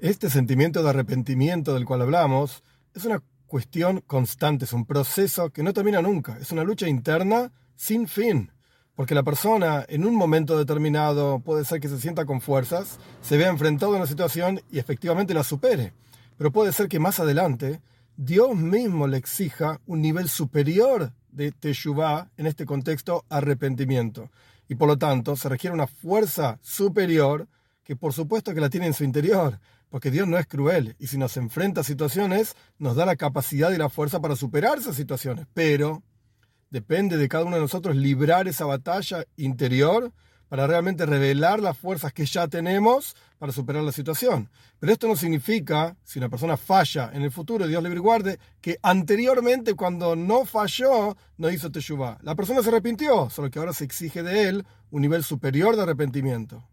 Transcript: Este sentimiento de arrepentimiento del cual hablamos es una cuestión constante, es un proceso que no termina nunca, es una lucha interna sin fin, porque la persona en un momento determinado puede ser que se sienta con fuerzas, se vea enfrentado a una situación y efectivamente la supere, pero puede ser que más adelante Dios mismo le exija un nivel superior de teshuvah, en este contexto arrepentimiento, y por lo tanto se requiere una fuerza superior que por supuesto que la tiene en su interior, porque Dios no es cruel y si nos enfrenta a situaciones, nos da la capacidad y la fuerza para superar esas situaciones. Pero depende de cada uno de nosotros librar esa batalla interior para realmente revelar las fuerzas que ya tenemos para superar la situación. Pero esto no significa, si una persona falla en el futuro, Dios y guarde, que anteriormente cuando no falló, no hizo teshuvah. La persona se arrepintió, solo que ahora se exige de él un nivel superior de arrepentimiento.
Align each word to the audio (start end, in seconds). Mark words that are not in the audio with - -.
Este 0.00 0.30
sentimiento 0.30 0.84
de 0.84 0.90
arrepentimiento 0.90 1.74
del 1.74 1.84
cual 1.84 2.02
hablamos 2.02 2.62
es 2.94 3.04
una 3.04 3.20
cuestión 3.48 4.00
constante, 4.06 4.64
es 4.64 4.72
un 4.72 4.86
proceso 4.86 5.50
que 5.50 5.64
no 5.64 5.72
termina 5.72 6.00
nunca, 6.00 6.38
es 6.40 6.52
una 6.52 6.62
lucha 6.62 6.86
interna 6.86 7.50
sin 7.74 8.06
fin, 8.06 8.52
porque 8.94 9.16
la 9.16 9.24
persona 9.24 9.84
en 9.88 10.06
un 10.06 10.14
momento 10.14 10.56
determinado 10.56 11.40
puede 11.40 11.64
ser 11.64 11.80
que 11.80 11.88
se 11.88 11.98
sienta 11.98 12.26
con 12.26 12.40
fuerzas, 12.40 13.00
se 13.22 13.36
vea 13.36 13.48
enfrentado 13.48 13.92
a 13.92 13.96
una 13.96 14.06
situación 14.06 14.60
y 14.70 14.78
efectivamente 14.78 15.34
la 15.34 15.42
supere, 15.42 15.92
pero 16.36 16.52
puede 16.52 16.72
ser 16.72 16.86
que 16.86 17.00
más 17.00 17.18
adelante 17.18 17.82
Dios 18.16 18.54
mismo 18.54 19.08
le 19.08 19.16
exija 19.16 19.80
un 19.84 20.00
nivel 20.00 20.28
superior 20.28 21.12
de 21.32 21.50
teshuvah, 21.50 22.30
en 22.36 22.46
este 22.46 22.66
contexto 22.66 23.24
arrepentimiento, 23.28 24.30
y 24.68 24.76
por 24.76 24.86
lo 24.86 24.96
tanto 24.96 25.34
se 25.34 25.48
requiere 25.48 25.74
una 25.74 25.88
fuerza 25.88 26.60
superior 26.62 27.48
que 27.82 27.96
por 27.96 28.12
supuesto 28.12 28.54
que 28.54 28.60
la 28.60 28.68
tiene 28.68 28.86
en 28.86 28.94
su 28.94 29.02
interior, 29.02 29.58
porque 29.90 30.10
Dios 30.10 30.28
no 30.28 30.38
es 30.38 30.46
cruel 30.46 30.96
y 30.98 31.06
si 31.06 31.18
nos 31.18 31.36
enfrenta 31.36 31.80
a 31.80 31.84
situaciones, 31.84 32.54
nos 32.78 32.96
da 32.96 33.06
la 33.06 33.16
capacidad 33.16 33.70
y 33.72 33.78
la 33.78 33.88
fuerza 33.88 34.20
para 34.20 34.36
superar 34.36 34.78
esas 34.78 34.96
situaciones. 34.96 35.46
Pero 35.54 36.02
depende 36.70 37.16
de 37.16 37.28
cada 37.28 37.44
uno 37.44 37.56
de 37.56 37.62
nosotros 37.62 37.96
librar 37.96 38.48
esa 38.48 38.66
batalla 38.66 39.24
interior 39.36 40.12
para 40.48 40.66
realmente 40.66 41.06
revelar 41.06 41.60
las 41.60 41.76
fuerzas 41.76 42.12
que 42.12 42.24
ya 42.24 42.48
tenemos 42.48 43.14
para 43.38 43.52
superar 43.52 43.82
la 43.82 43.92
situación. 43.92 44.50
Pero 44.78 44.92
esto 44.92 45.06
no 45.06 45.16
significa, 45.16 45.96
si 46.04 46.18
una 46.18 46.28
persona 46.28 46.56
falla 46.56 47.10
en 47.12 47.22
el 47.22 47.30
futuro, 47.30 47.66
Dios 47.66 47.84
y 47.84 47.98
guarde, 47.98 48.38
que 48.60 48.78
anteriormente 48.82 49.74
cuando 49.74 50.16
no 50.16 50.44
falló, 50.44 51.16
no 51.36 51.50
hizo 51.50 51.70
teshuvah. 51.70 52.18
La 52.22 52.34
persona 52.34 52.62
se 52.62 52.70
arrepintió, 52.70 53.28
solo 53.30 53.50
que 53.50 53.58
ahora 53.58 53.72
se 53.72 53.84
exige 53.84 54.22
de 54.22 54.48
él 54.48 54.66
un 54.90 55.02
nivel 55.02 55.22
superior 55.22 55.76
de 55.76 55.82
arrepentimiento. 55.82 56.66